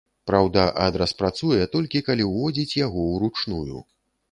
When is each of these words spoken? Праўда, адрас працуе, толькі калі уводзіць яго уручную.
Праўда, 0.29 0.63
адрас 0.85 1.13
працуе, 1.19 1.59
толькі 1.77 2.03
калі 2.09 2.27
уводзіць 2.31 2.77
яго 2.85 3.07
уручную. 3.13 3.87